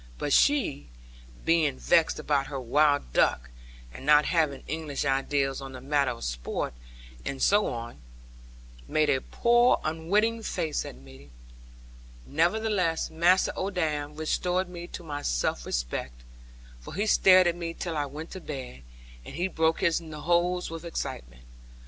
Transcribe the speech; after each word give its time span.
But 0.17 0.33
she 0.33 0.87
(being 1.45 1.77
vexed 1.77 2.17
about 2.17 2.47
her 2.47 2.59
wild 2.59 3.13
duck, 3.13 3.51
and 3.93 4.03
not 4.03 4.25
having 4.25 4.63
English 4.67 5.05
ideas 5.05 5.61
on 5.61 5.73
the 5.73 5.79
matter 5.79 6.09
of 6.09 6.23
sport, 6.23 6.73
and 7.23 7.39
so 7.39 7.67
on) 7.67 8.01
made 8.87 9.11
a 9.11 9.21
poor 9.21 9.79
unwitting 9.83 10.41
face 10.41 10.85
at 10.85 10.95
me. 10.95 11.29
Nevertheless 12.25 13.11
Master 13.11 13.51
Odam 13.55 14.15
restored 14.17 14.67
me 14.69 14.87
to 14.87 15.03
my 15.03 15.21
self 15.21 15.67
respect; 15.67 16.23
for 16.79 16.95
he 16.95 17.05
stared 17.05 17.45
at 17.45 17.55
me 17.55 17.71
till 17.75 17.95
I 17.95 18.07
went 18.07 18.31
to 18.31 18.41
bed; 18.41 18.81
and 19.23 19.35
he 19.35 19.47
broke 19.47 19.81
his 19.81 19.99
hose 19.99 20.71
with 20.71 20.83
excitement. 20.83 21.45